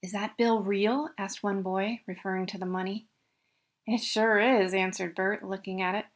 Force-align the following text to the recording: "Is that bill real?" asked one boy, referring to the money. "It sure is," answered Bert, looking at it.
"Is 0.00 0.12
that 0.12 0.38
bill 0.38 0.62
real?" 0.62 1.10
asked 1.18 1.42
one 1.42 1.62
boy, 1.62 2.00
referring 2.06 2.46
to 2.46 2.56
the 2.56 2.64
money. 2.64 3.08
"It 3.86 3.98
sure 4.00 4.38
is," 4.38 4.72
answered 4.72 5.14
Bert, 5.14 5.44
looking 5.44 5.82
at 5.82 5.94
it. 5.94 6.06